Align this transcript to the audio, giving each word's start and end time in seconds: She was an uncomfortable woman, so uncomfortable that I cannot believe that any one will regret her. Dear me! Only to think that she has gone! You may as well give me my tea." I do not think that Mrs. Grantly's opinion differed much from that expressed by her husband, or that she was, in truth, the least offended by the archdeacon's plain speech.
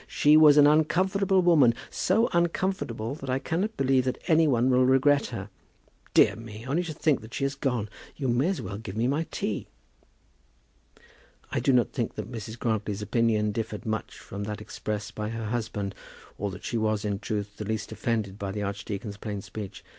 She 0.07 0.35
was 0.35 0.57
an 0.57 0.65
uncomfortable 0.65 1.43
woman, 1.43 1.75
so 1.91 2.27
uncomfortable 2.33 3.13
that 3.13 3.29
I 3.29 3.37
cannot 3.37 3.77
believe 3.77 4.05
that 4.05 4.17
any 4.27 4.47
one 4.47 4.71
will 4.71 4.83
regret 4.83 5.27
her. 5.27 5.51
Dear 6.15 6.35
me! 6.35 6.65
Only 6.65 6.81
to 6.85 6.93
think 6.93 7.21
that 7.21 7.35
she 7.35 7.43
has 7.43 7.53
gone! 7.53 7.87
You 8.15 8.27
may 8.27 8.47
as 8.47 8.63
well 8.63 8.79
give 8.79 8.97
me 8.97 9.05
my 9.07 9.27
tea." 9.29 9.67
I 11.51 11.59
do 11.59 11.71
not 11.71 11.91
think 11.91 12.15
that 12.15 12.31
Mrs. 12.31 12.57
Grantly's 12.57 13.03
opinion 13.03 13.51
differed 13.51 13.85
much 13.85 14.17
from 14.17 14.45
that 14.45 14.59
expressed 14.59 15.13
by 15.13 15.29
her 15.29 15.45
husband, 15.45 15.93
or 16.35 16.49
that 16.49 16.63
she 16.65 16.79
was, 16.79 17.05
in 17.05 17.19
truth, 17.19 17.57
the 17.57 17.65
least 17.65 17.91
offended 17.91 18.39
by 18.39 18.51
the 18.51 18.63
archdeacon's 18.63 19.17
plain 19.17 19.43
speech. 19.43 19.83